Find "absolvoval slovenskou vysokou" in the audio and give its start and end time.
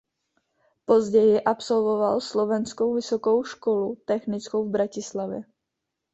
1.41-3.43